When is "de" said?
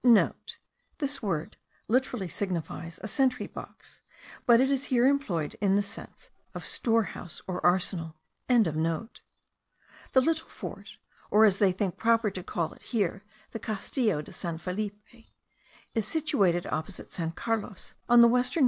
14.23-14.31